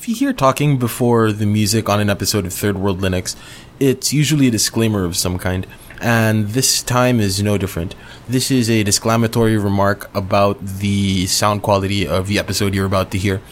[0.00, 3.36] if you hear talking before the music on an episode of Third World Linux,
[3.78, 5.66] it's usually a disclaimer of some kind,
[6.00, 7.94] and this time is no different.
[8.26, 13.18] This is a disclamatory remark about the sound quality of the episode you're about to
[13.18, 13.42] hear.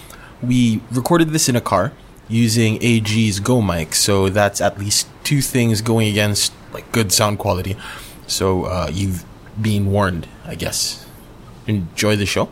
[0.42, 1.92] We recorded this in a car
[2.30, 7.38] using AG's Go mic, so that's at least two things going against like good sound
[7.38, 7.76] quality.
[8.26, 9.22] So uh, you've
[9.60, 11.06] been warned, I guess.
[11.66, 12.48] Enjoy the show.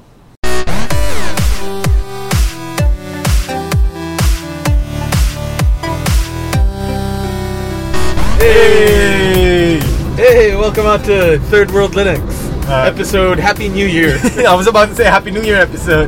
[8.46, 9.80] Hey!
[10.14, 12.22] Hey, welcome out to Third World Linux
[12.70, 13.40] Uh, episode.
[13.40, 14.18] Happy New Year.
[14.46, 16.06] I was about to say Happy New Year episode.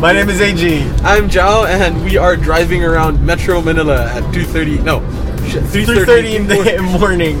[0.00, 0.64] My name is AG.
[1.04, 4.82] I'm Jao, and we are driving around Metro Manila at 2:30.
[4.82, 5.00] No,
[5.44, 7.38] 3.30 in the morning.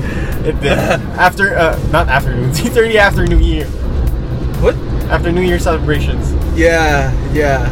[0.60, 0.76] The,
[1.16, 3.64] after, uh, not afternoon, 3.30 after New Year.
[4.60, 4.76] What?
[5.08, 6.34] After New Year celebrations.
[6.54, 7.64] Yeah, yeah,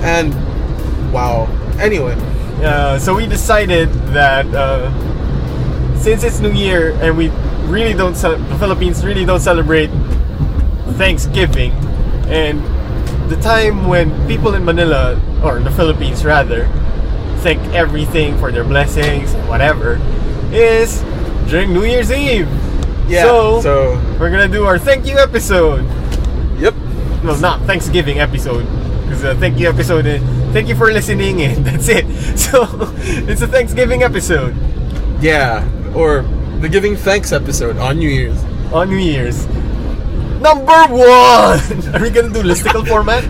[0.00, 0.32] and
[1.12, 1.44] wow.
[1.78, 2.16] Anyway,
[2.64, 4.88] Uh, so we decided that uh,
[6.00, 7.28] since it's New Year and we
[7.68, 9.90] really don't, the Philippines really don't celebrate
[10.96, 11.72] Thanksgiving,
[12.28, 12.60] and
[13.30, 16.66] the time when people in Manila, or the Philippines rather,
[17.40, 20.00] thank everything for their blessings and whatever,
[20.52, 21.02] is
[21.48, 22.48] during New Year's Eve.
[23.08, 23.22] yeah.
[23.22, 25.84] So, so we're gonna do our thank you episode.
[26.58, 26.74] yep.
[27.22, 28.64] No, not Thanksgiving episode.
[29.04, 32.06] Because uh, thank you episode, is, thank you for listening, and that's it.
[32.38, 32.66] So
[33.28, 34.54] it's a Thanksgiving episode
[35.20, 36.22] Yeah, or
[36.60, 38.42] the Giving Thanks episode on New Year's.
[38.72, 39.46] on New Year's.
[40.40, 41.60] Number one.
[41.94, 43.24] Are we gonna do listicle format?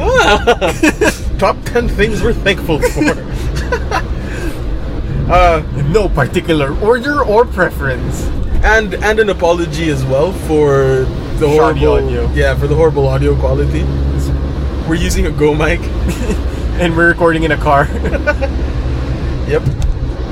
[1.38, 3.10] Top 10 things we're thankful for.
[5.32, 8.22] uh, In no particular order or preference.
[8.62, 11.06] and and an apology as well for
[11.40, 12.30] the Shoddy horrible audio.
[12.34, 13.82] yeah for the horrible audio quality.
[14.88, 15.80] We're using a Go mic.
[16.80, 17.86] And we're recording in a car.
[19.48, 19.62] Yep.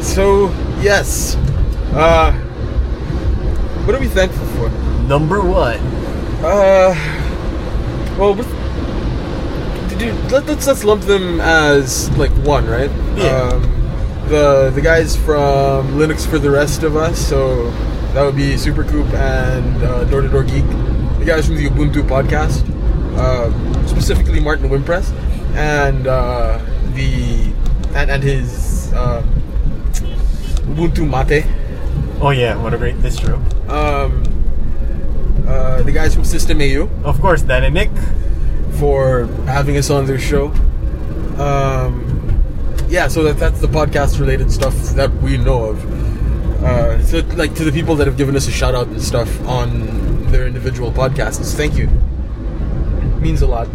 [0.02, 0.48] So
[0.80, 1.36] yes,
[1.94, 2.32] uh,
[3.84, 4.68] what are we thankful for?
[5.08, 5.78] Number one.
[6.40, 6.94] Uh,
[8.18, 8.34] well,
[9.98, 12.90] dude, let, let's let's lump them as like one, right?
[13.16, 13.50] Yeah.
[13.52, 13.62] Um,
[14.28, 17.70] the the guys from Linux for the rest of us, so
[18.12, 20.66] that would be Supercoop and uh, Door to Door Geek.
[21.18, 22.62] The guys from the Ubuntu podcast,
[23.16, 25.10] uh, specifically Martin Wimpress,
[25.56, 26.58] and uh,
[26.94, 27.52] the
[27.94, 29.22] and, and his uh,
[30.78, 31.44] Ubuntu Mate.
[32.20, 33.34] Oh yeah, what a great distro.
[33.68, 34.22] Um,
[35.46, 36.88] uh, the guys from System AU.
[37.04, 37.90] Of course, Dan and Nick.
[38.78, 40.46] for having us on their show.
[41.38, 42.04] Um,
[42.88, 45.84] yeah, so that, that's the podcast related stuff that we know of.
[46.62, 49.28] Uh, so, like, to the people that have given us a shout out and stuff
[49.48, 51.88] on their individual podcasts, thank you.
[53.20, 53.66] means a lot.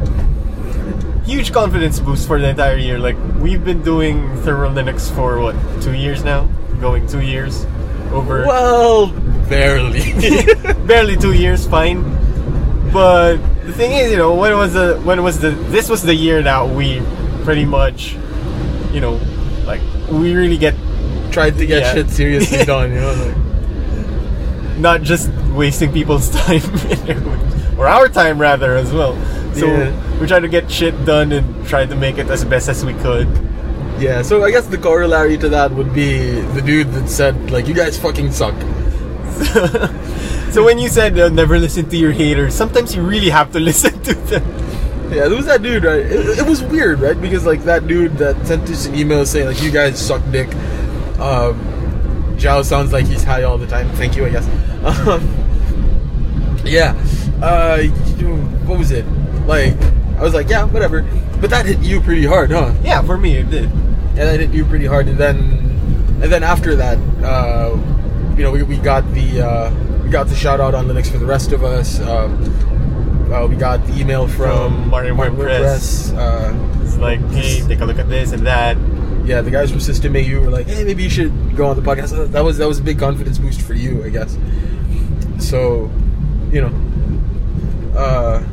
[1.26, 2.98] Huge confidence boost for the entire year.
[3.00, 6.50] Like we've been doing Third World Linux for what two years now,
[6.84, 7.66] going two years
[8.12, 8.46] over.
[8.46, 9.08] Well,
[9.50, 10.04] barely.
[10.86, 12.04] barely two years, fine.
[12.92, 16.14] But the thing is, you know, when was the when was the this was the
[16.14, 17.02] year that we
[17.44, 18.14] pretty much,
[18.92, 19.16] you know,
[19.66, 20.76] like we really get
[21.32, 21.94] Tried to get Yeah.
[21.96, 23.14] shit seriously done, you know?
[23.18, 26.62] Like, not just wasting people's time
[27.80, 29.18] or our time rather as well.
[29.56, 30.20] So Yeah.
[30.22, 32.94] we tried to get shit done and tried to make it as best as we
[33.02, 33.26] could.
[34.00, 37.68] Yeah, so I guess the corollary to that would be the dude that said, like,
[37.68, 38.56] you guys fucking suck.
[40.54, 43.60] So when you said uh, never listen to your haters, sometimes you really have to
[43.72, 44.44] listen to them.
[45.12, 46.06] Yeah, there was that dude, right?
[46.06, 47.20] It, it was weird, right?
[47.20, 50.54] Because like that dude that sent us an email saying like you guys suck dick.
[51.18, 53.90] Um, Jao sounds like he's high all the time.
[53.96, 54.48] Thank you, I guess.
[54.84, 55.24] Um,
[56.66, 56.92] yeah.
[57.42, 57.84] Uh,
[58.68, 59.06] what was it?
[59.48, 59.74] Like,
[60.18, 61.02] I was like, yeah, whatever.
[61.42, 62.76] But that hit you pretty hard, huh?
[62.84, 63.72] Yeah, for me it did.
[64.16, 65.38] Yeah, that hit you pretty hard, and then,
[66.22, 67.76] and then after that, uh,
[68.38, 71.18] you know, we, we got the uh, we got the shout out on Linux for
[71.18, 72.00] the rest of us.
[72.00, 76.16] Um, uh, we got the email from, From Martin Wimpress.
[76.16, 78.78] Uh, It's like, hey, take a look at this and that.
[79.26, 81.82] yeah, the guys from System AU were like, "Hey, maybe you should go on the
[81.82, 84.38] podcast." That was that was a big confidence boost for you, I guess.
[85.40, 85.90] So,
[86.52, 86.72] you know,
[87.98, 88.44] uh,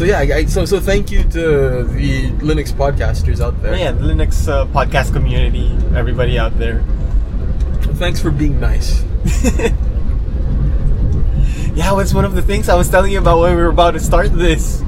[0.00, 3.76] so yeah, I, so so thank you to the Linux podcasters out there.
[3.76, 6.82] Yeah, the Linux uh, podcast community, everybody out there.
[8.00, 9.04] Thanks for being nice.
[11.72, 13.92] Yeah, that's one of the things I was telling you about when we were about
[13.92, 14.82] to start this.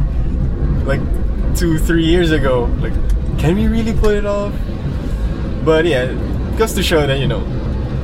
[0.84, 1.00] Like
[1.56, 2.64] two, three years ago.
[2.80, 2.92] Like,
[3.38, 4.52] can we really pull it off?
[5.64, 7.40] But yeah, it goes to show that, you know,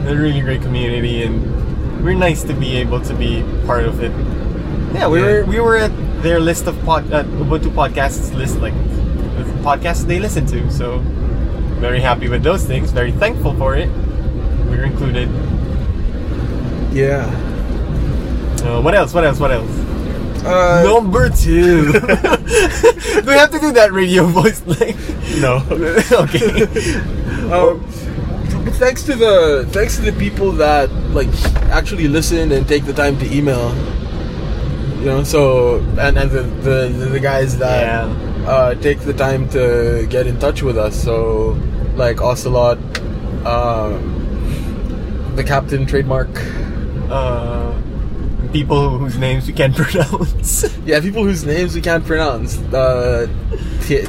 [0.04, 4.00] they're a really great community and we're nice to be able to be part of
[4.00, 4.12] it.
[4.94, 5.26] Yeah, we Yeah.
[5.26, 5.90] were we were at
[6.22, 10.70] their list of pod uh, Ubuntu podcasts list like the podcasts they listen to.
[10.70, 10.98] So
[11.80, 12.90] very happy with those things.
[12.90, 13.88] Very thankful for it.
[14.68, 15.28] We're included.
[16.92, 17.26] Yeah.
[18.64, 19.14] Uh, what else?
[19.14, 19.38] What else?
[19.38, 19.70] What else?
[20.44, 21.92] Uh, Number two.
[21.92, 22.00] do
[23.26, 24.96] we have to do that radio voice like?
[25.40, 25.62] no.
[26.24, 26.64] okay.
[27.52, 27.84] Um,
[28.64, 31.28] but thanks to the thanks to the people that like
[31.70, 33.70] actually listen and take the time to email.
[34.98, 38.48] You know, so and, and the, the the guys that Yeah.
[38.48, 41.00] uh, take the time to get in touch with us.
[41.02, 41.56] So
[41.94, 42.78] like Ocelot,
[43.46, 46.28] um, the Captain trademark.
[47.10, 47.72] Uh,
[48.52, 50.64] people whose names we can't pronounce.
[50.84, 52.58] Yeah, people whose names we can't pronounce.
[52.74, 53.26] Uh,
[53.82, 54.06] T-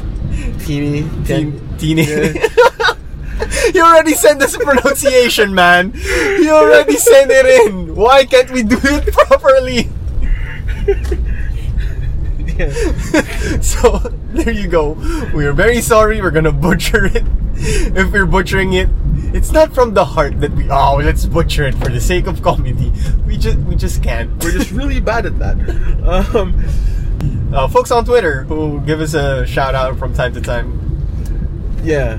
[0.64, 2.04] Teeny, Teen, teeny.
[2.04, 2.32] Yeah.
[3.74, 5.92] you already sent us a pronunciation, man.
[5.94, 7.94] You already sent it in.
[7.94, 9.88] Why can't we do it properly?
[13.62, 13.98] so
[14.32, 14.92] there you go.
[15.34, 16.20] We are very sorry.
[16.20, 17.24] We're gonna butcher it.
[17.56, 18.88] If we're butchering it,
[19.34, 20.68] it's not from the heart that we.
[20.70, 22.92] Oh, let's butcher it for the sake of comedy.
[23.26, 24.30] We just we just can't.
[24.42, 25.56] We're just really bad at that.
[26.34, 26.64] Um,
[27.52, 30.70] Uh, folks on Twitter who give us a shout out from time to time.
[31.82, 32.16] yeah.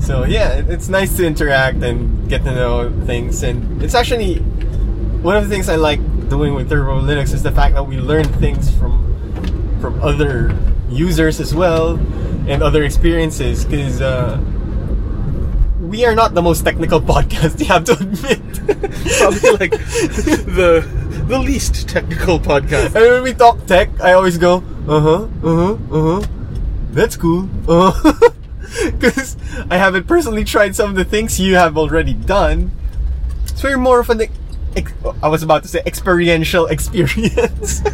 [0.00, 4.36] So yeah, it's nice to interact and get to know things, and it's actually
[5.22, 7.98] one of the things I like doing with Turbo Linux is the fact that we
[7.98, 9.00] learn things from
[9.80, 10.56] from other
[10.90, 11.98] users as well
[12.46, 13.64] and other experiences.
[13.64, 14.40] Because uh,
[15.80, 18.40] we are not the most technical podcast, you have to admit.
[19.18, 20.86] Probably like the
[21.26, 22.94] the least technical podcast.
[22.94, 26.26] And when we talk tech, I always go, uh huh, uh huh, uh huh.
[26.92, 27.48] That's cool.
[27.68, 27.92] Uh
[28.98, 29.36] Because
[29.70, 32.70] I haven't personally tried some of the things you have already done.
[33.54, 34.22] So you're more of an,
[34.76, 34.92] ex-
[35.22, 37.82] I was about to say experiential experience.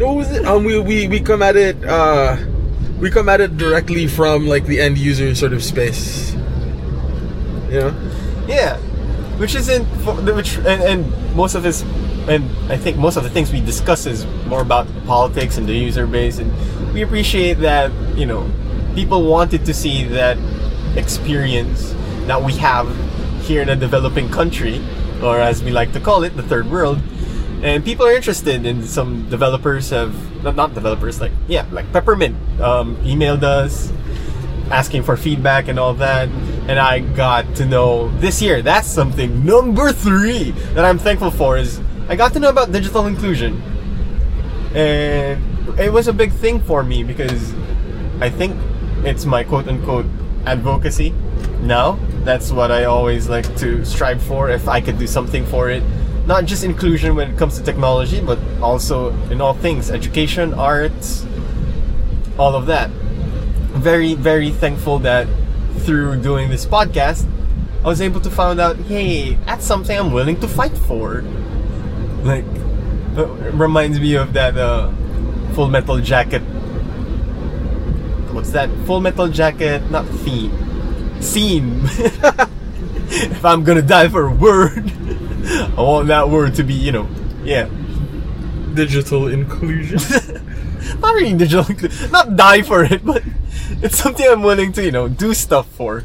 [0.00, 0.46] What was it?
[0.46, 1.76] Um, we, we we come at it.
[1.84, 2.36] Uh,
[2.98, 6.32] we come at it directly from like the end user sort of space.
[7.68, 7.94] You know.
[8.48, 8.78] yeah,
[9.36, 9.84] which isn't
[10.34, 11.82] which and, and most of this,
[12.28, 15.74] and I think most of the things we discuss is more about politics and the
[15.74, 16.50] user base, and
[16.94, 18.50] we appreciate that you know
[18.94, 20.38] people wanted to see that
[20.96, 21.94] experience
[22.26, 22.88] that we have
[23.42, 24.80] here in a developing country,
[25.22, 27.00] or as we like to call it, the third world.
[27.62, 32.96] And people are interested, and some developers have not, developers like yeah, like Peppermint um,
[33.04, 33.92] emailed us
[34.70, 36.28] asking for feedback and all that.
[36.68, 38.62] And I got to know this year.
[38.62, 43.06] That's something number three that I'm thankful for is I got to know about digital
[43.06, 43.60] inclusion,
[44.74, 47.52] and it was a big thing for me because
[48.20, 48.56] I think
[49.04, 50.06] it's my quote unquote
[50.46, 51.14] advocacy
[51.62, 51.98] now.
[52.24, 54.50] That's what I always like to strive for.
[54.50, 55.82] If I could do something for it,
[56.26, 61.26] not just inclusion when it comes to technology, but also in all things education, arts,
[62.38, 62.90] all of that.
[63.74, 65.26] Very, very thankful that
[65.80, 67.26] through doing this podcast,
[67.82, 71.22] I was able to find out, hey, that's something I'm willing to fight for.
[72.22, 72.44] Like,
[73.16, 74.92] uh, reminds me of that uh,
[75.54, 76.42] Full Metal Jacket.
[78.32, 78.68] What's that?
[78.86, 80.52] Full Metal Jacket, not theme,
[81.20, 81.80] scene.
[83.10, 84.92] if I'm gonna die for a word,
[85.76, 87.08] I want that word to be, you know,
[87.44, 87.68] yeah.
[88.74, 89.98] Digital inclusion.
[91.00, 93.22] Not really digital, inclu- not die for it, but
[93.82, 96.04] it's something I'm willing to, you know, do stuff for.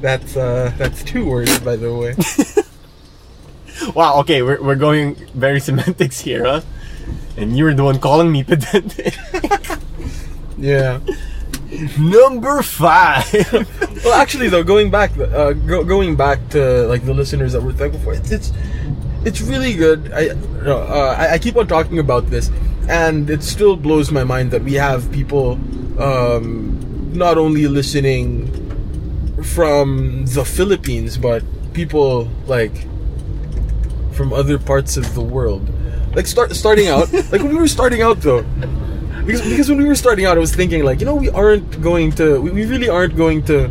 [0.00, 2.14] that's uh, that's two words, by the way.
[3.94, 6.60] Wow, okay, we're, we're going very semantics here, huh?
[7.36, 9.14] And you were the one calling me pedantic.
[10.58, 11.00] yeah.
[11.98, 13.26] Number five.
[14.04, 17.72] Well, actually, though, going back, uh, go, going back to like the listeners that we're
[17.72, 18.52] thankful for, it's it's,
[19.24, 20.12] it's really good.
[20.12, 20.28] I,
[20.62, 22.48] no, uh, I I keep on talking about this,
[22.88, 25.58] and it still blows my mind that we have people
[26.00, 26.78] um,
[27.12, 28.46] not only listening
[29.42, 31.42] from the Philippines, but
[31.74, 32.86] people like
[34.12, 35.68] from other parts of the world.
[36.14, 38.44] Like start starting out, like when we were starting out though,
[39.28, 41.80] because because when we were starting out, I was thinking like, you know, we aren't
[41.82, 43.68] going to, we, we really aren't going to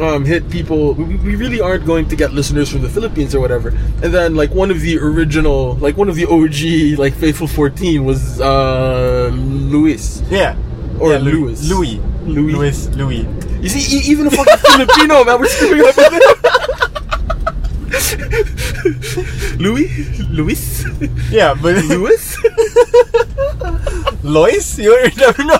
[0.00, 0.94] um, hit people.
[0.94, 3.68] We, we really aren't going to get listeners from the Philippines or whatever.
[4.02, 8.04] And then like one of the original, like one of the OG like faithful fourteen
[8.04, 10.22] was uh, Luis.
[10.30, 10.54] yeah.
[11.00, 11.68] Or yeah, Louis.
[11.68, 12.00] Louis.
[12.26, 12.52] Louis.
[12.52, 12.88] Louis.
[12.96, 13.26] Louis.
[13.62, 16.24] You see, e- even a fucking Filipino man, we're screwing up with it.
[19.58, 19.88] Louis,
[20.30, 20.84] Luis,
[21.30, 22.36] Yeah, but Louis.
[24.28, 24.78] Lois?
[24.78, 25.58] You never know.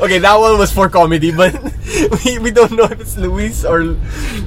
[0.00, 1.52] okay, that one was for comedy, but
[2.24, 3.96] we, we don't know if it's Luis or.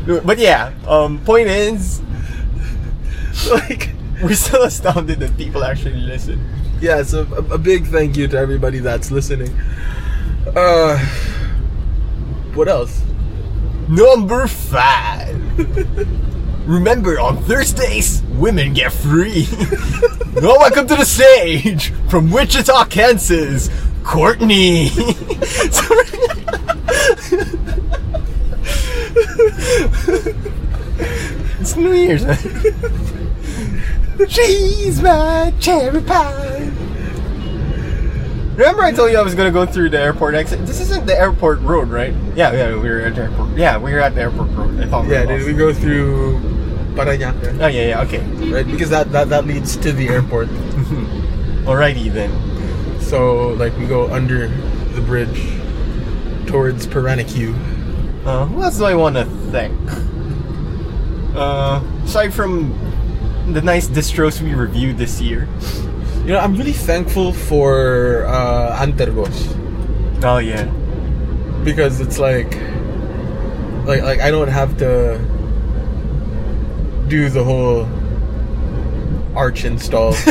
[0.06, 2.02] But yeah, um, point is,
[3.52, 6.40] like, we're still astounded that people actually listen.
[6.82, 9.54] yeah, so a, a big thank you to everybody that's listening.
[10.56, 10.98] Uh,
[12.54, 13.02] what else?
[13.88, 15.36] Number five.
[16.66, 19.48] Remember, on Thursdays, women get free.
[20.34, 23.70] well, welcome to the stage from Wichita, Kansas,
[24.04, 24.90] Courtney.
[31.60, 32.26] it's New Year's.
[34.28, 36.55] She's my cherry pie.
[38.56, 40.66] Remember I told you I was gonna go through the airport exit?
[40.66, 42.14] This isn't the airport road, right?
[42.36, 43.50] Yeah, yeah, we were at the airport.
[43.58, 44.80] Yeah, we were at the airport road.
[44.80, 46.40] I thought we Yeah, did we go through
[46.96, 47.60] Parañaque?
[47.60, 48.22] Oh yeah, yeah, okay.
[48.50, 50.48] Right, because that, that that leads to the airport.
[51.68, 52.32] Alrighty then.
[53.02, 55.38] So like we go under the bridge
[56.48, 57.54] towards Paranaque.
[58.26, 59.76] Uh, who else do I want to thank?
[61.36, 62.72] Uh, aside from
[63.52, 65.50] the nice distros we reviewed this year.
[66.26, 69.46] You know, I'm really thankful for uh, Antergos
[70.24, 70.66] Oh yeah.
[71.64, 72.56] because it's like,
[73.86, 75.20] like, like I don't have to
[77.08, 77.88] do the whole
[79.38, 80.16] arch install.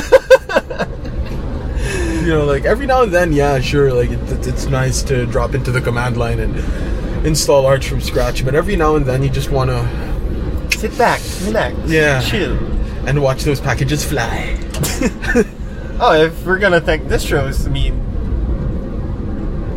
[2.24, 5.26] you know, like every now and then, yeah, sure, like it, it, it's nice to
[5.26, 6.56] drop into the command line and
[7.24, 11.20] install Arch from scratch, but every now and then you just want to Sit back,
[11.44, 12.20] relax, Yeah.
[12.20, 12.56] chill.
[13.06, 14.58] and watch those packages fly.
[16.00, 18.00] Oh, if we're gonna thank distros, I mean,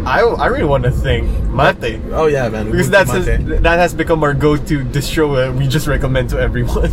[0.06, 2.02] I, I really want to thank Mate.
[2.12, 2.72] Oh yeah, man.
[2.72, 6.92] Because that's that has become our go-to distro we just recommend to everyone.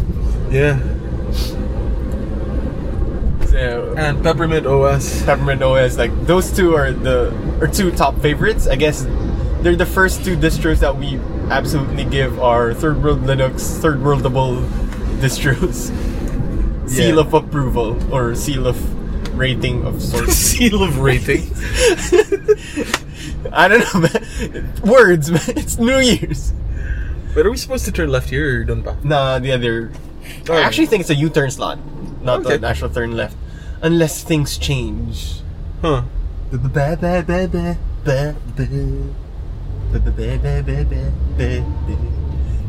[0.51, 0.79] yeah,
[3.55, 5.23] so, and Peppermint OS.
[5.23, 8.67] Peppermint OS, like those two are the are two top favorites.
[8.67, 9.07] I guess
[9.63, 11.21] they're the first two distros that we
[11.55, 14.67] absolutely give our third world Linux, third worldable
[15.23, 15.95] distros
[16.91, 18.77] seal of approval or seal of
[19.37, 20.35] rating of sorts.
[20.35, 21.51] Seal of rating.
[23.53, 24.73] I don't know, man.
[24.83, 25.43] Words, man.
[25.57, 26.53] It's New Year's.
[27.35, 28.97] but are we supposed to turn left here or done ba?
[29.03, 29.93] Nah, the other.
[30.49, 30.55] I Oh.
[30.57, 31.79] actually think it's a U-turn slot,
[32.23, 32.57] not Okay.
[32.57, 33.37] the actual turn left,
[33.83, 35.41] unless things change.
[35.83, 36.03] Huh?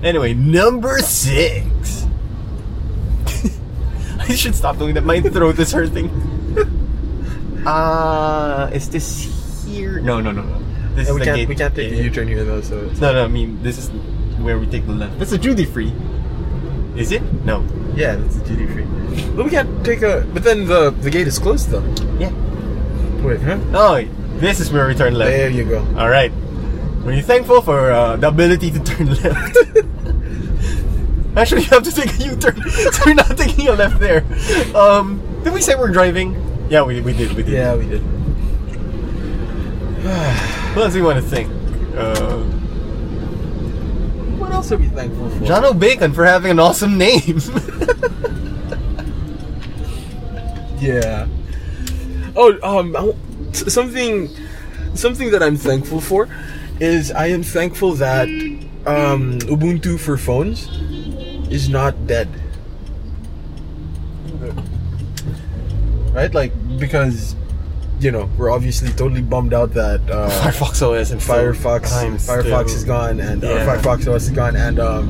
[0.03, 2.05] Anyway, number six.
[4.19, 5.03] I should stop doing that.
[5.03, 6.09] My throat is hurting.
[7.65, 9.99] Uh, is this here?
[9.99, 10.59] No, no, no, no.
[10.95, 11.47] This Yeah, is we the can't gate.
[11.49, 11.97] we can't take Yeah.
[11.97, 12.61] the U-turn here though.
[12.61, 13.25] So it's, No, no.
[13.25, 13.89] I mean, this is
[14.39, 15.17] where we take the left.
[15.19, 15.91] That's a duty free.
[16.95, 17.21] Is it?
[17.43, 17.63] No.
[17.95, 18.85] yeah, that's the duty free.
[19.35, 20.25] But we can't take a.
[20.33, 21.83] But then the the gate is closed though.
[22.19, 22.31] Yeah.
[23.23, 23.57] Wait, huh?
[23.73, 23.99] Oh,
[24.39, 25.31] this is where we turn left.
[25.31, 25.79] There you go.
[25.97, 26.31] All right.
[27.03, 29.57] Were you thankful for uh, the ability to turn left?
[31.35, 34.23] Actually, you have to take a U-turn, so we're not taking a left there.
[34.73, 36.31] Um, did we say we're driving?
[36.69, 37.31] Yeah, we, we did.
[37.33, 37.53] We did.
[37.53, 38.01] Yeah, we did.
[40.75, 41.49] What else do you want to think?
[41.95, 42.39] Uh,
[44.37, 45.39] What else are we thankful for?
[45.45, 47.39] Jono Bacon for having an awesome name.
[50.79, 51.27] Yeah.
[52.35, 53.15] Oh, um, I w-
[53.49, 54.29] s- something,
[54.93, 56.27] something that I'm thankful for
[56.79, 58.27] is I am thankful that
[58.85, 60.67] um, Ubuntu for phones
[61.49, 62.27] is not dead.
[66.15, 67.35] Right, like because
[67.99, 72.61] you know we're obviously totally bummed out that uh, Firefox OS and Firefox Firefox still-
[72.77, 75.07] is gone and uh, Firefox OS is gone and um,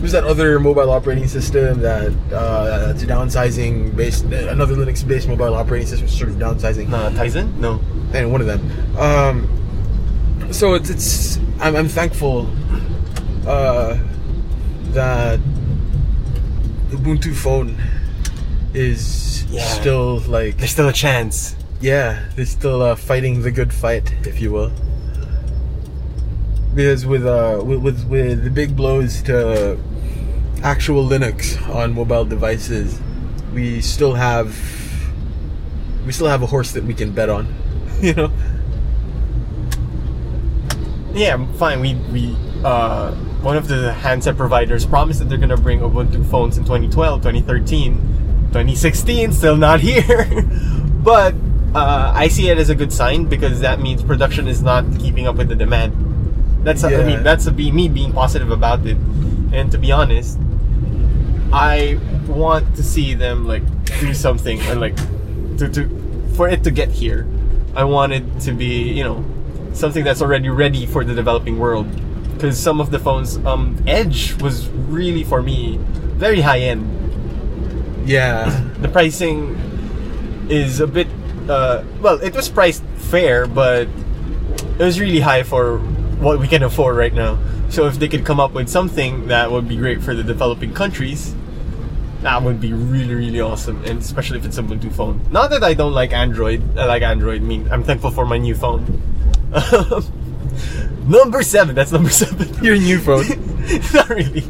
[0.00, 5.54] who's that other mobile operating system that uh, that's downsizing based another Linux based mobile
[5.54, 7.56] operating system sort of downsizing Nah, Tizen?
[7.58, 7.80] No.
[8.14, 8.60] and one of them
[8.96, 9.48] um,
[10.52, 12.48] so it's it's I'm, I'm thankful
[13.46, 13.98] uh,
[14.92, 15.40] that
[16.90, 17.76] Ubuntu phone
[18.74, 19.64] is Yeah.
[19.64, 21.54] still like There's still a chance.
[21.80, 24.72] yeah, they're still uh, fighting the good fight, if you will.
[26.74, 29.78] Because with uh with, with with the big blows to
[30.62, 32.98] actual Linux on mobile devices,
[33.52, 34.56] we still have
[36.06, 37.46] we still have a horse that we can bet on.
[38.02, 38.32] You know?
[41.12, 41.80] Yeah, fine.
[41.80, 43.12] We we uh
[43.42, 48.11] one of the handset providers promised that they're gonna bring Ubuntu phones in 2012, 2013,
[48.52, 49.32] 2016.
[49.32, 50.26] Still not here,
[51.02, 51.34] but
[51.74, 55.26] uh, I see it as a good sign because that means production is not keeping
[55.26, 55.92] up with the demand.
[56.64, 57.04] That's I Yeah.
[57.06, 58.96] mean that's a, be me being positive about it,
[59.52, 60.38] and to be honest,
[61.52, 63.62] I want to see them like
[64.00, 64.96] do something and like
[65.58, 65.88] to, to
[66.36, 67.26] for it to get here.
[67.74, 69.24] I want it to be you know
[69.72, 71.86] something that's already ready for the developing world.
[72.34, 75.78] Because some of the phones, um, Edge was really for me
[76.18, 76.82] very high end.
[78.04, 78.50] Yeah.
[78.80, 79.56] The pricing
[80.48, 81.06] is a bit.
[81.48, 83.88] Uh, well, it was priced fair, but
[84.78, 85.78] it was really high for
[86.20, 87.38] what we can afford right now.
[87.68, 90.74] So if they could come up with something that would be great for the developing
[90.74, 91.34] countries,
[92.22, 95.20] that would be really really awesome, and especially if it's a Ubuntu phone.
[95.30, 96.78] Not that I don't like Android.
[96.78, 97.42] I like Android.
[97.42, 99.02] I mean, I'm thankful for my new phone.
[101.08, 101.74] number seven.
[101.74, 102.62] That's number seven.
[102.62, 103.26] Your new phone.
[103.94, 104.44] Not really,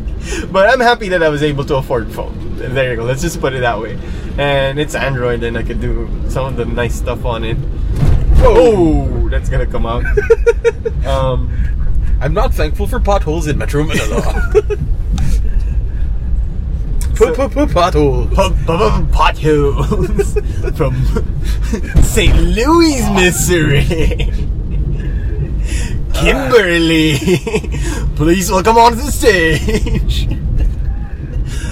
[0.51, 2.42] but I'm happy that I was able to afford phone.
[2.57, 3.05] There you go.
[3.05, 3.99] Let's just put it that way.
[4.39, 7.57] And it's Android, and I could do some of the nice stuff on it.
[8.39, 10.05] Whoa, that's gonna come out.
[11.07, 11.51] um,
[12.21, 14.53] I'm not thankful for potholes in Metro Manila.
[17.15, 18.35] So- Put put pothole.
[19.13, 20.35] potholes
[20.77, 20.95] from
[22.03, 22.35] St.
[22.37, 23.85] Louis, Missouri.
[26.15, 27.19] Kimberly,
[28.17, 30.27] please welcome onto the stage.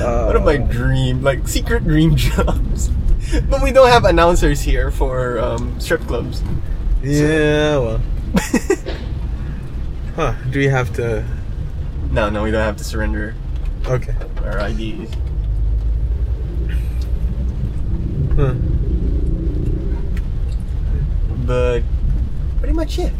[0.01, 2.91] One of my dream, like secret dream jobs.
[3.49, 6.43] But we don't have announcers here for um, strip clubs.
[7.03, 8.01] Yeah, well.
[10.17, 10.35] huh?
[10.51, 11.25] Do we have to?
[12.11, 13.35] No, no, we don't have to surrender
[13.87, 14.15] Okay.
[14.45, 15.13] our IDs.
[18.37, 18.55] Huh.
[21.47, 21.83] But
[22.59, 23.13] pretty much it.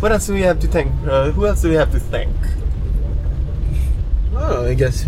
[0.00, 0.92] What else do we have to thank?
[1.06, 2.34] Uh, who else do we have to thank?
[4.34, 5.06] Oh, I guess.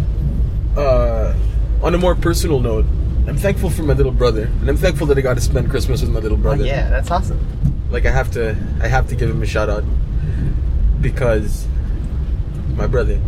[0.76, 1.34] Uh,
[1.82, 2.84] on a more personal note,
[3.26, 6.02] I'm thankful for my little brother, and I'm thankful that I got to spend Christmas
[6.02, 6.62] with my little brother.
[6.62, 6.80] Oh, brother.
[6.80, 7.40] yeah, that's awesome.
[7.90, 9.84] Like I have to, I have to give him a shout out
[11.00, 11.66] because
[12.76, 13.20] my brother.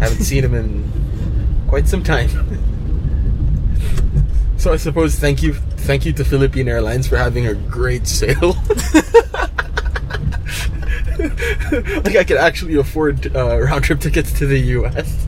[0.00, 2.28] Haven't seen him in quite some time.
[4.56, 8.34] so I suppose thank you, thank you to Philippine Airlines for having a great sale.
[12.02, 15.26] like I could actually afford uh, round trip tickets to the U.S.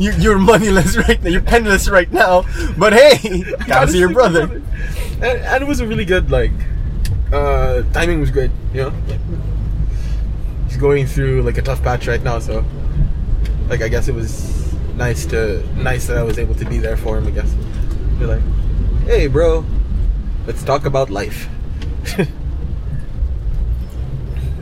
[0.00, 1.28] You, you're moneyless right now.
[1.28, 2.46] You're penniless right now.
[2.78, 4.44] But hey, gotta see your brother.
[4.44, 6.52] And, and it was a really good like
[7.30, 8.92] uh timing was great, you know?
[10.66, 12.64] He's going through like a tough patch right now, so
[13.68, 16.96] like I guess it was nice to nice that I was able to be there
[16.96, 17.52] for him, I guess.
[18.18, 18.42] Be like,
[19.04, 19.66] hey bro,
[20.46, 21.46] let's talk about life.
[22.16, 22.26] In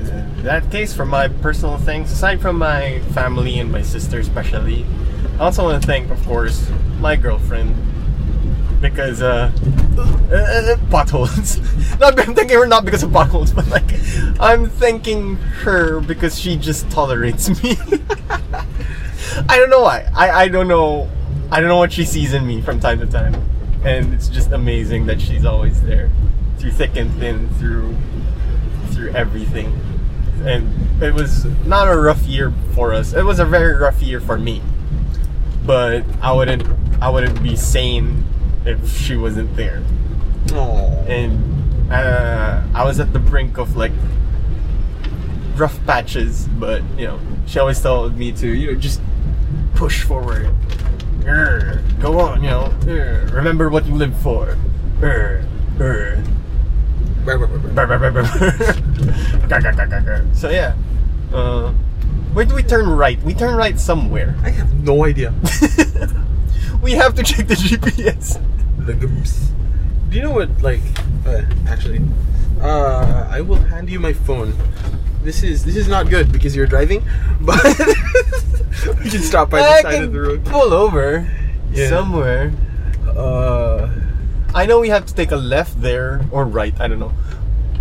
[0.42, 4.84] that case, for my personal things, aside from my family and my sister especially,
[5.38, 7.76] I also want to thank, of course, my girlfriend.
[8.80, 9.52] Because, uh,
[9.96, 11.58] uh, uh, potholes.
[12.00, 13.88] not, I'm thanking her not because of potholes, but like,
[14.40, 17.76] I'm thanking her because she just tolerates me.
[19.48, 20.10] I don't know why.
[20.14, 21.08] I, I don't know.
[21.52, 23.34] I don't know what she sees in me from time to time.
[23.84, 26.10] And it's just amazing that she's always there.
[26.58, 27.96] Through thick and thin, through
[28.90, 29.80] through everything.
[30.44, 33.12] And it was not a rough year for us.
[33.12, 34.62] It was a very rough year for me.
[35.68, 36.64] But I wouldn't
[37.02, 38.24] I wouldn't be sane
[38.64, 39.82] if she wasn't there.
[40.52, 41.04] Oh.
[41.06, 43.92] And uh, I was at the brink of like
[45.56, 49.02] rough patches, but you know, she always told me to, you know, just
[49.74, 50.48] push forward.
[51.20, 52.72] Grr, go on, you know.
[52.80, 54.56] grr, remember what you live for.
[55.00, 55.44] Grr.
[60.34, 60.74] So yeah.
[61.30, 61.74] Uh,
[62.32, 63.20] where do we turn right?
[63.22, 64.34] We turn right somewhere.
[64.42, 65.32] I have no idea.
[66.82, 68.40] we have to check the GPS.
[68.86, 69.50] the gumps.
[70.10, 70.80] Do you know what like
[71.26, 72.00] uh, actually
[72.60, 74.54] uh I will hand you my phone.
[75.22, 77.02] This is this is not good because you're driving,
[77.40, 77.60] but
[79.04, 80.44] we can stop by the I side can of the road.
[80.44, 81.26] pull over
[81.72, 81.88] Yeah.
[81.88, 82.52] somewhere.
[83.08, 83.88] Uh
[84.54, 86.72] I know we have to take a left there or right.
[86.80, 87.12] I don't know.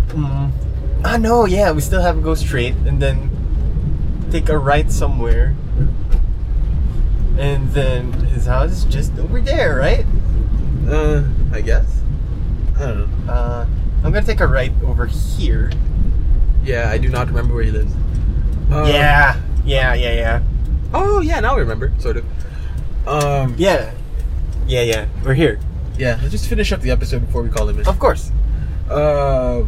[0.08, 0.50] Mm.
[1.04, 3.30] Ah no, yeah, we still have to go straight and then
[4.30, 5.54] take a right somewhere.
[7.38, 10.04] And then his house is just over there, right?
[10.88, 12.00] uh I guess.
[12.76, 13.32] I don't know.
[13.32, 13.66] Uh,
[14.02, 15.70] I'm gonna take a right over here.
[16.64, 17.94] Yeah, I do not remember where he lives.
[18.70, 20.42] Uh, yeah, yeah, yeah, yeah,
[20.92, 22.24] Oh yeah, now I remember, sort of.
[23.06, 23.92] Um yeah,
[24.66, 25.06] yeah, yeah.
[25.24, 25.58] We're here,
[25.96, 27.86] yeah, let's just finish up the episode before we call him in.
[27.86, 28.30] of course.
[28.90, 29.60] Uh,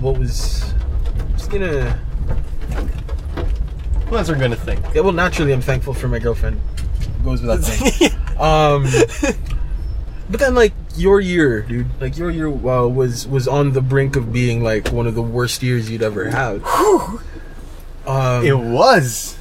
[0.00, 0.72] what was?
[1.32, 1.98] Just gonna.
[4.10, 4.84] What else are we gonna think?
[4.92, 6.60] Yeah, well, naturally, I'm thankful for my girlfriend.
[7.00, 8.10] It Goes without saying.
[8.40, 8.84] um,
[10.28, 14.16] but then like your year, dude, like your year uh, was was on the brink
[14.16, 16.60] of being like one of the worst years you'd ever had.
[18.04, 19.38] Um, it was.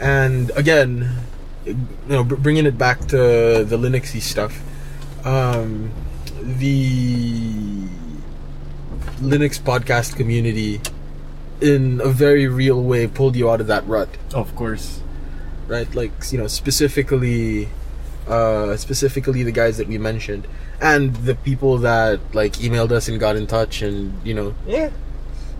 [0.00, 1.12] and again,
[1.64, 1.76] you
[2.08, 4.60] know, br- bringing it back to the Linuxy stuff,
[5.24, 5.92] um,
[6.42, 7.86] the
[9.20, 10.80] Linux podcast community,
[11.60, 15.00] in a very real way, pulled you out of that rut, Of course.
[15.66, 15.92] right?
[15.94, 17.68] Like you know, specifically,
[18.28, 20.46] uh, specifically the guys that we mentioned,
[20.80, 24.90] and the people that like emailed us and got in touch, and you know, Yeah,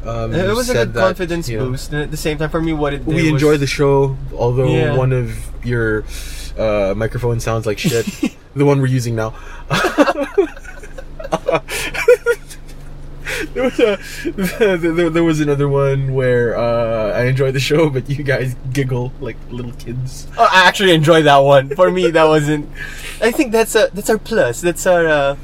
[0.04, 1.92] um, it was a good that, confidence you know, boost.
[1.92, 4.68] And at the same time, for me, what it did we enjoy the show, although
[4.68, 4.96] Yeah.
[4.96, 5.32] one of
[5.64, 6.04] your
[6.56, 8.06] uh, microphone sounds like shit.
[8.54, 9.34] the one we're using now.
[13.54, 18.08] there, was a, there, there was another one where uh, I enjoy the show, but
[18.08, 20.26] you guys giggle like little kids.
[20.38, 21.74] Oh, I actually enjoyed that one.
[21.74, 22.68] For me, that wasn't.
[23.22, 24.60] I think that's a that's our plus.
[24.60, 25.36] That's our uh,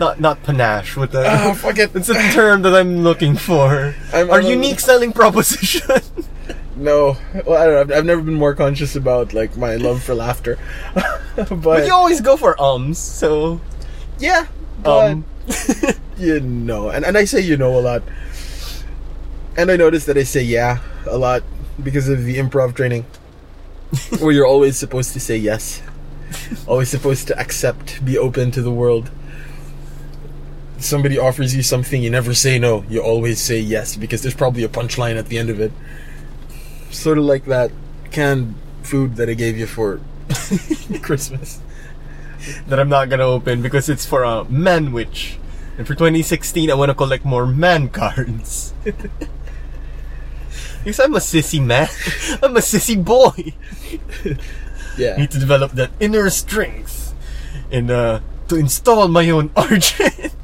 [0.00, 0.96] not not panache.
[0.96, 1.94] With the Ah, fuck it.
[1.94, 3.94] It's a term that I'm looking for.
[4.12, 5.82] I'm- our I'm a- unique selling proposition.
[6.76, 7.80] No, well, I don't know.
[7.80, 10.58] I've, I've never been more conscious about like my love for laughter.
[11.34, 12.98] but, but you always go for ums.
[12.98, 13.60] So
[14.18, 14.46] yeah,
[14.86, 15.24] um,
[16.18, 18.02] you know, and, and I say you know a lot.
[19.56, 21.42] And I notice that I say yeah a lot
[21.82, 23.04] because of the improv training,
[24.18, 25.82] where you're always supposed to say yes,
[26.66, 29.10] always supposed to accept, be open to the world.
[30.78, 32.84] Somebody offers you something, you never say no.
[32.90, 35.72] You always say yes because there's probably a punchline at the end of it.
[36.90, 37.70] Sort of like that
[38.10, 40.00] canned food that I gave you for
[41.02, 41.60] Christmas.
[42.66, 45.38] that I'm not gonna open because it's for a man witch.
[45.78, 48.72] And for 2016, I want to collect more man cards.
[50.84, 51.88] because I'm a sissy man.
[52.42, 53.52] I'm a sissy boy.
[54.96, 55.16] Yeah.
[55.16, 57.12] need to develop that inner strength
[57.70, 60.34] and uh, to install my own Argent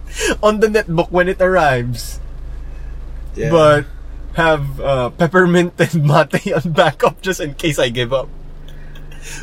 [0.42, 2.20] on the netbook when it arrives.
[3.34, 3.50] yeah.
[3.50, 3.86] But
[4.34, 8.28] have uh, peppermint and mate on backup just in case I give up.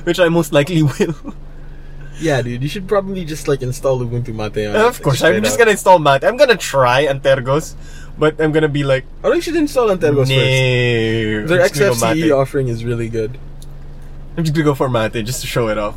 [0.04, 1.34] Which I most likely will.
[2.20, 4.76] Yeah, dude, you should probably just like install Ubuntu Mate on.
[4.76, 6.24] of course, I'm just gonna install mate.
[6.24, 7.76] I'm gonna try Antergos,
[8.18, 10.36] but I'm gonna be like, Oh, you should install Antergos no.
[10.36, 11.48] first.
[11.50, 13.38] Their I'm just gonna go XFCE offering is really good.
[14.38, 15.96] I'm just gonna go for mate just to show it off.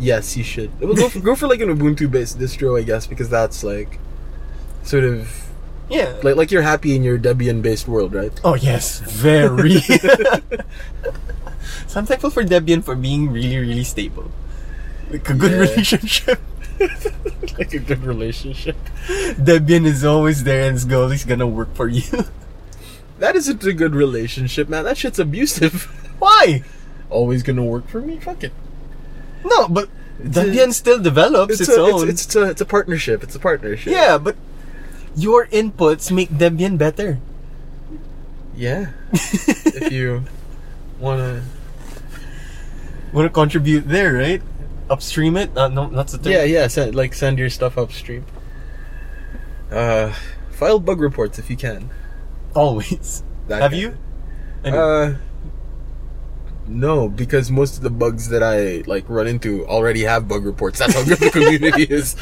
[0.00, 0.70] Yes, you should.
[0.80, 3.98] Well, go for, go for like an Ubuntu-based distro, I guess, because that's like
[4.82, 5.30] sort of
[5.88, 6.14] Yeah.
[6.24, 8.32] like like you're happy in your Debian-based world, right?
[8.42, 9.78] Oh yes, very.
[11.86, 14.32] so I'm thankful for Debian for being really, really stable.
[15.14, 15.58] Like a good Yeah.
[15.58, 16.40] relationship.
[17.58, 18.74] like a good relationship.
[19.38, 22.02] Debian is always there and it's always gonna work for you.
[23.20, 24.82] That isn't a good relationship, man.
[24.82, 25.84] That shit's abusive.
[26.18, 26.64] Why?
[27.10, 28.18] Always gonna work for me.
[28.18, 28.52] Fuck it.
[29.44, 29.88] No, but
[30.20, 32.08] Debian still develops It's, its, a, own.
[32.08, 33.22] it's, it's, a, it's a partnership.
[33.22, 33.92] It's a partnership.
[33.92, 34.34] yeah, but
[35.14, 37.20] your inputs make Debian better.
[38.56, 38.90] Yeah.
[39.12, 40.24] if you
[40.98, 41.42] wanna.
[43.12, 44.42] Want to contribute there, right?
[44.90, 45.56] Upstream it?
[45.56, 46.32] Uh, no, that's the term.
[46.32, 46.66] Yeah, yeah.
[46.68, 48.24] Send like send your stuff upstream.
[49.70, 50.12] Uh,
[50.50, 51.90] file bug reports if you can.
[52.54, 53.22] Always.
[53.48, 53.82] That Have kind.
[53.82, 53.96] you?
[54.64, 55.14] Any- Uh,
[56.66, 60.78] no, because most of the bugs that I like run into already have bug reports.
[60.78, 62.14] That's how good the community is.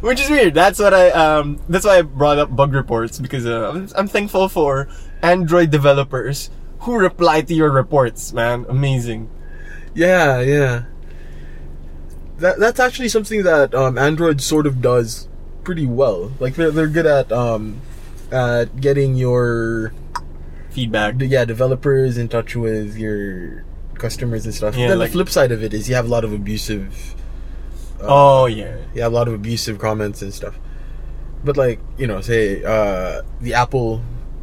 [0.00, 0.54] Which is weird.
[0.54, 1.58] That's what I um.
[1.68, 4.88] That's why I brought up bug reports because uh, I'm, I'm thankful for
[5.22, 8.32] Android developers who reply to your reports.
[8.32, 9.28] Man, amazing.
[9.94, 10.82] Yeah, yeah.
[12.38, 15.28] That that's actually something that um, Android sort of does
[15.64, 16.32] pretty well.
[16.38, 17.80] Like they're they're good at um
[18.30, 19.92] at getting your
[20.70, 21.16] Feedback.
[21.18, 24.76] yeah developers in touch with your customers and stuff.
[24.76, 27.14] Yeah, then like- the flip side of it is you have a lot of abusive.
[28.00, 28.76] uh, Oh yeah.
[28.94, 30.54] you have a lot of abusive comments and stuff.
[31.44, 34.00] But like you know, say uh, the Apple,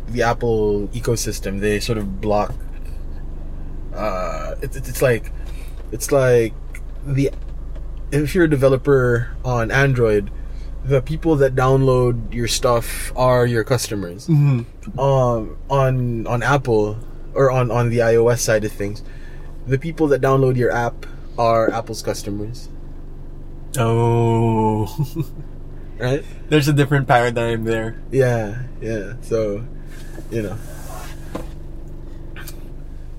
[0.09, 2.53] the Apple ecosystem, they sort of block.
[3.93, 5.31] Uh, it's it's it's like,
[5.91, 6.53] it's like
[7.05, 7.31] the
[8.23, 10.31] if you're a developer on Android,
[10.83, 14.27] the people that download your stuff are your customers.
[14.27, 14.61] hmm
[14.99, 16.97] Um, on on Apple
[17.33, 19.01] or on on the iOS side of things,
[19.67, 21.05] the people that download your app
[21.37, 22.69] are Apple's customers,
[23.77, 24.87] Oh.
[25.97, 26.23] right?
[26.49, 27.99] There's a different paradigm there.
[28.11, 29.13] Yeah, yeah.
[29.21, 29.65] So,
[30.31, 30.57] you know.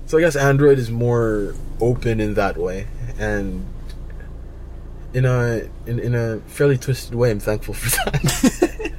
[0.07, 2.87] So I guess Android is more open in that way,
[3.19, 3.65] and
[5.17, 8.93] in a in, in a fairly twisted way, I'm thankful for that.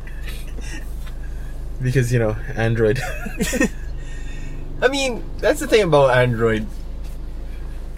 [1.82, 2.98] because you know, Android,
[4.82, 6.66] I mean, that's the thing about Android.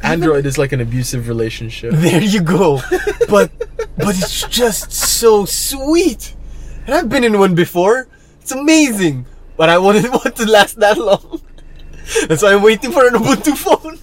[0.03, 1.95] Android is like an abusive relationship.
[1.97, 2.81] There you go.
[3.27, 3.51] But
[3.97, 6.35] but it's just so sweet.
[6.85, 8.07] And I've been in one before.
[8.43, 9.25] It's amazing.
[9.57, 11.41] But I wouldn't want to last that long.
[12.29, 13.99] That's why I'm waiting for an Ubuntu phone.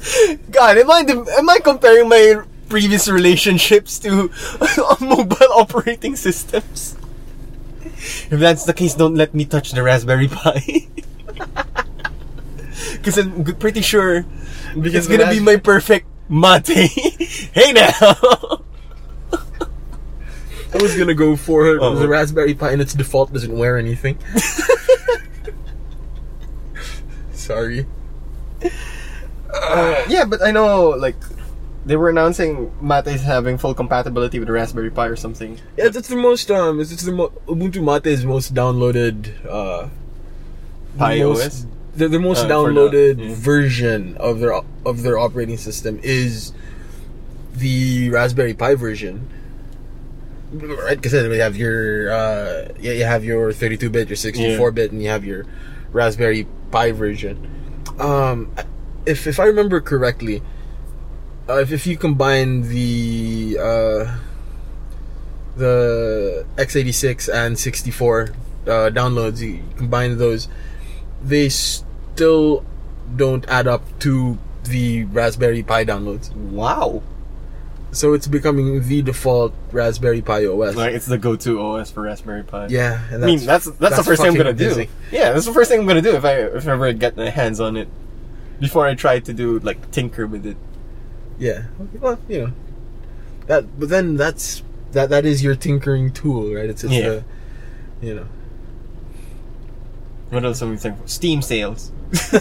[0.50, 1.00] God, am I
[1.38, 4.30] am I comparing my previous relationships to
[5.00, 6.96] mobile operating systems?
[8.30, 10.86] If that's the case, don't let me touch the Raspberry Pi.
[12.98, 14.24] Because I'm pretty sure
[14.74, 16.68] Because it's gonna be my perfect mate.
[17.52, 17.90] hey now.
[20.74, 21.94] I was gonna go for Oh.
[21.96, 24.18] the Raspberry Pi and its default doesn't wear anything.
[27.32, 27.86] Sorry.
[29.52, 31.16] Uh, yeah, but I know like
[31.86, 35.58] they were announcing Mate is having full compatibility with Raspberry Pi or something.
[35.76, 39.88] Yeah, it's, it's the most um, it's, it's the mo- Ubuntu Mate's most downloaded uh,
[40.98, 41.66] Pi most, OS?
[41.96, 43.34] The, the most Uh, for the- downloaded yeah.
[43.34, 44.52] version of their
[44.84, 46.52] of their operating system is
[47.54, 49.28] the Raspberry Pi version.
[50.52, 55.08] Right, because we have your uh, yeah, you have your 32-bit, your 64-bit, and you
[55.10, 55.44] have your
[55.92, 57.36] Raspberry Pi version.
[57.98, 58.50] Um,
[59.08, 60.42] if if I remember correctly,
[61.48, 64.18] uh, if if you combine the uh,
[65.56, 70.48] the x86 and 64 uh, downloads, you combine those,
[71.22, 72.64] they still
[73.16, 76.34] don't add up to the Raspberry Pi downloads.
[76.34, 77.02] Wow.
[77.90, 80.76] So it's becoming the default Raspberry Pi OS.
[80.76, 82.66] Like it's the go-to OS for Raspberry Pi.
[82.66, 84.86] yeah, and I mean that's that's, the first thing I'm gonna do.
[85.10, 87.30] Yeah, that's the first thing I'm gonna do if I if I ever get my
[87.30, 87.88] hands on it.
[88.60, 90.56] Before I try to do like tinker with it.
[91.38, 91.64] Yeah.
[92.00, 92.52] Well, you know.
[93.46, 96.68] That but then that's that that is your tinkering tool, right?
[96.68, 97.08] It's, just Yeah.
[97.08, 97.24] the
[98.00, 98.26] you know.
[100.30, 101.06] What else am I thankful?
[101.06, 101.92] Steam sales.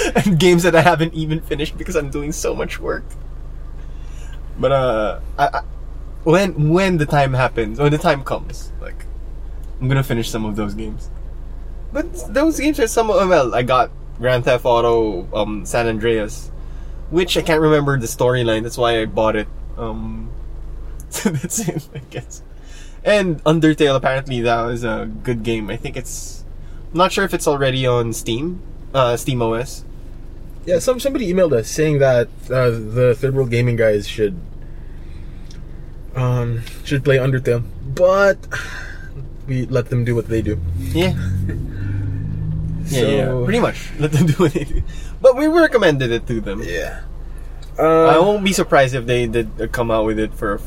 [0.14, 3.04] and games that I haven't even finished because I'm doing so much work.
[4.58, 5.62] But uh, I, I,
[6.24, 9.06] when when the time happens, when the time comes, like
[9.80, 11.10] I'm gonna finish some of those games.
[11.92, 13.90] But those games are some of, well, I got
[14.22, 16.50] Grand Theft Auto, um, San Andreas,
[17.10, 18.62] which I can't remember the storyline.
[18.62, 19.48] That's why I bought it.
[19.76, 20.30] Um,
[21.10, 22.42] so that's it, I guess.
[23.04, 25.68] And Undertale apparently that was a good game.
[25.68, 26.44] I think it's
[26.92, 28.62] I'm not sure if it's already on Steam,
[28.94, 29.84] uh, Steam OS.
[30.64, 34.38] Yeah, some somebody emailed us saying that uh, the third world gaming guys should
[36.14, 38.38] um should play Undertale, but
[39.48, 40.60] we let them do what they do.
[40.78, 41.16] Yeah.
[42.86, 43.08] Yeah, So-
[43.40, 43.90] yeah, pretty much.
[43.98, 44.82] Let them do what they do.
[45.20, 46.62] But we recommended it to them.
[46.64, 47.00] Yeah.
[47.78, 50.60] I Uh, won't be surprised if they did come out with it for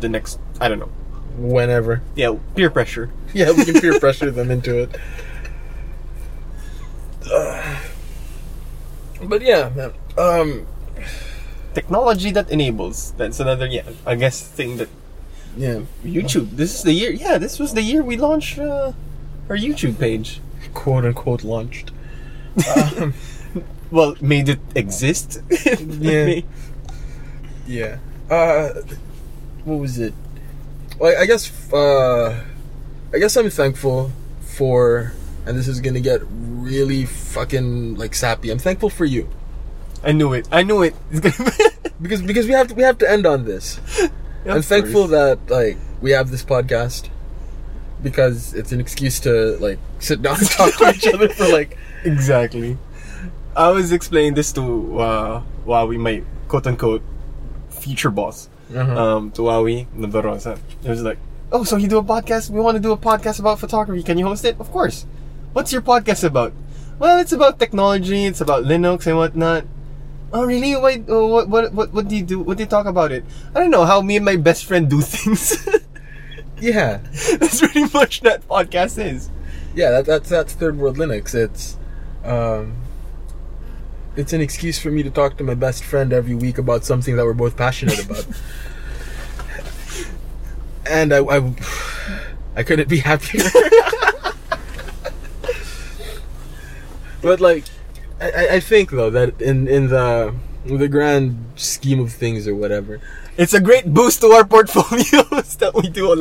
[0.00, 0.38] the next.
[0.60, 0.90] I don't know.
[1.36, 2.00] whenever.
[2.16, 3.10] Yeah, peer pressure.
[3.36, 4.96] Yeah, we can peer pressure them into it.
[7.30, 7.76] Uh,
[9.22, 9.92] but yeah, man.
[10.16, 10.66] Um,
[11.74, 13.12] Technology that enables.
[13.20, 13.66] That's another.
[13.66, 14.88] Yeah, I guess thing that
[15.56, 16.56] yeah, YouTube.
[16.56, 17.10] This is the year.
[17.12, 18.92] Yeah, this was the year we launched uh,
[19.50, 20.40] our YouTube page.
[20.74, 21.92] Quote unquote launched.
[22.76, 23.14] Um,
[23.88, 25.40] Well, made it exist.
[26.00, 26.40] Yeah.
[27.66, 27.98] yeah.
[28.28, 28.82] Uh,
[29.64, 30.12] what was it?
[30.98, 31.72] Well, I guess.
[31.72, 32.44] Uh,
[33.14, 35.12] I guess I'm thankful for,
[35.46, 38.50] and this is gonna get really fucking like sappy.
[38.50, 39.28] I'm thankful for you
[40.06, 40.48] I knew it.
[40.52, 40.94] I knew it.
[41.10, 41.50] It's gonna
[42.00, 43.80] because because we have to we have to end on this.
[44.46, 47.08] I'm thankful that like we have this podcast
[48.02, 51.76] because it's an excuse to like sit down and talk to each other for like
[52.04, 52.78] Exactly.
[53.56, 57.02] I was explaining this to uh, Huawei, my quote unquote
[57.70, 59.16] future boss, Uh-huh.
[59.16, 60.58] um, to Huawei Nabarosa.
[60.84, 61.18] It was like,
[61.52, 62.50] oh, so you do a podcast?
[62.50, 64.02] We want to do a podcast about photography.
[64.02, 64.56] Can you host it?
[64.60, 65.06] Of course.
[65.52, 66.52] What's your podcast about?
[66.98, 68.24] Well, it's about technology.
[68.26, 69.64] It's about Linux and whatnot.
[70.32, 70.74] Oh, really?
[70.76, 72.40] Why, oh, what, what, what, what do you do?
[72.40, 73.24] What do you talk about it?
[73.54, 75.56] I don't know how me and my best friend do things.
[76.60, 76.98] Yeah
[77.38, 79.30] That's pretty much that podcast is.
[79.74, 81.34] yeah that, that's that's third world Linux.
[81.34, 81.76] It's
[82.24, 82.76] um
[84.16, 87.16] it's an excuse for me to talk to my best friend every week about something
[87.16, 88.26] that we're both passionate about.
[90.86, 91.54] and I, I
[92.56, 93.42] I couldn't be happier.
[97.22, 97.64] but like
[98.20, 102.54] I, I- think though that in in the in the grand scheme of things or
[102.54, 103.00] whatever,
[103.36, 106.16] It's a great boost to our portfolios that we do a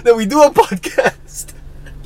[0.00, 1.52] that we do a podcast.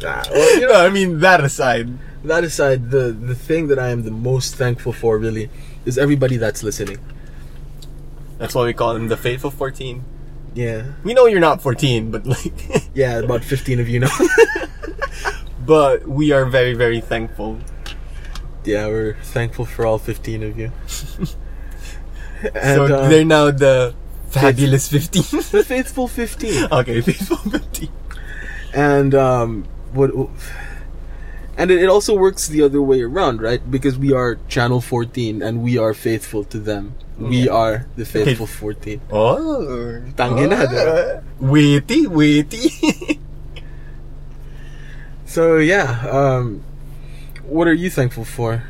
[0.05, 1.89] Ah, well, you know, I mean that aside.
[2.25, 5.49] that aside, the the thing that I am the most thankful for really
[5.87, 6.99] is everybody that's listening.
[8.39, 10.05] That's why we call them the faithful 14.
[10.55, 12.55] Yeah, We know you're not 14, but like
[12.95, 14.11] yeah, about fifteen of you know.
[15.67, 17.59] but we are very very thankful.
[18.65, 20.73] yeah, we're thankful for all fifteen of you.
[22.55, 23.95] and so uh, they're now the
[24.29, 25.23] fabulous 15.
[25.53, 26.69] the faithful fifteen.
[26.71, 27.89] okay, faithful 15.
[28.75, 30.11] and um, what?
[31.57, 33.59] And it, also works the other way around, right?
[33.69, 36.95] Because we are channel fourteen, and we are faithful to them.
[37.19, 39.01] We are the faithful fourteen.
[39.11, 41.25] Oh, Tangina, diba?
[41.41, 43.19] Witty, witty.
[45.29, 46.65] So yeah, um,
[47.45, 48.65] what are you thankful for?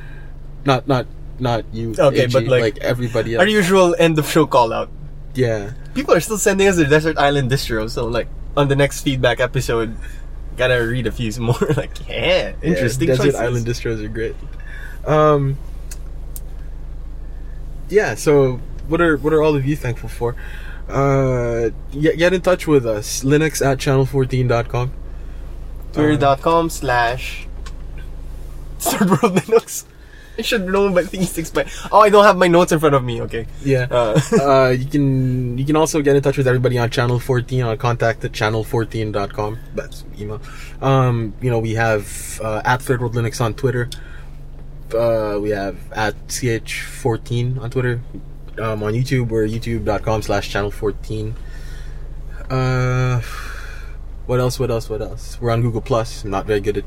[0.68, 1.07] not not
[1.40, 1.94] not you.
[1.97, 3.40] Okay, AG, but, like, everybody else.
[3.40, 4.90] Our usual end of show call out.
[5.38, 5.72] Yeah.
[5.94, 9.38] People are still sending us their desert island distro, so like on the next feedback
[9.38, 9.94] episode,
[10.57, 11.55] gotta read a few more.
[11.77, 13.40] like, yeah, interesting Yeah, desert choices.
[13.40, 14.35] island distros are great.
[15.07, 15.57] Um.
[17.88, 18.14] Yeah.
[18.16, 20.35] So, what are what are all of you thankful for?
[20.88, 23.22] Uh, get, get in touch with us.
[23.22, 24.90] Linux at channel14.com.
[25.92, 27.46] Twitter.com slash
[28.79, 29.85] Third World Linux.
[30.38, 33.03] I should know my things but oh I don't have my notes in front of
[33.05, 33.46] me, okay.
[33.62, 33.88] Yeah.
[33.90, 37.62] Uh, uh, you can you can also get in touch with everybody on channel 14
[37.62, 40.40] on contact at channel14.com that's email.
[40.81, 43.90] Um you know we have uh, at third world linux on twitter.
[44.94, 48.01] Uh, we have at ch14 on twitter.
[48.59, 51.35] Um, on youtube we're youtube.com slash channel 14
[52.51, 53.20] uh
[54.27, 55.40] what else what else what else?
[55.40, 56.85] We're on google plus i'm not very good at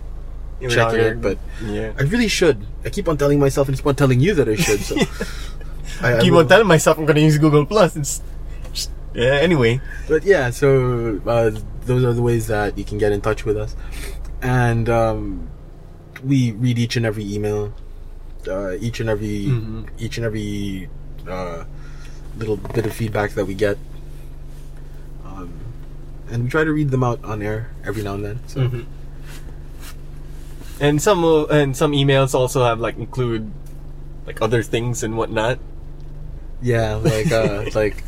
[0.61, 1.91] We're checking it but yeah.
[1.97, 4.55] i really should i keep on telling myself and keep on telling you that i
[4.55, 4.95] should so
[6.05, 7.95] I, I keep will- on telling myself I'm gonna use Google Plus.
[7.95, 8.21] It's
[8.73, 9.37] just, yeah.
[9.41, 11.51] Anyway, But yeah, so uh,
[11.85, 13.75] those are the ways that you can get in touch with us,
[14.41, 15.49] and um,
[16.23, 17.73] we read each and every email,
[18.47, 19.89] uh, each and every Mhm.
[19.99, 20.89] each and every
[21.29, 21.65] uh,
[22.37, 23.77] little bit of feedback that we get,
[25.25, 25.53] um,
[26.31, 28.39] and we try to read them out on air every now and then.
[28.47, 28.85] So Mhm.
[30.81, 33.53] And some uh, and some emails also have like include
[34.25, 35.59] like other things and whatnot.
[36.61, 38.03] yeah, like uh, like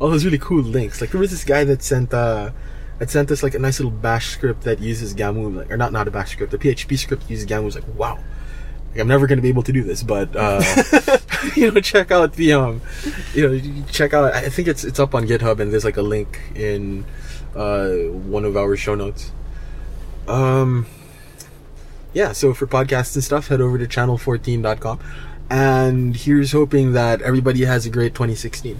[0.00, 1.00] all those really cool links.
[1.00, 2.50] Like there was this guy that sent uh,
[2.98, 5.92] that sent us like a nice little Bash script that uses Gammu, like or not
[5.92, 7.64] not a Bash script, a PHP script uses Gammu.
[7.64, 8.18] Was like wow.
[8.90, 10.62] Like, I'm never going to be able to do this, but uh,
[11.56, 12.80] you know, check out the um,
[13.32, 14.32] you know, check out.
[14.32, 17.04] I think it's it's up on GitHub, and there's like a link in
[17.56, 19.32] uh, one of our show notes.
[20.28, 20.86] Um,
[22.14, 22.32] yeah.
[22.32, 25.00] So for podcasts and stuff, head over to channel14.com,
[25.50, 28.78] and here's hoping that everybody has a great 2016.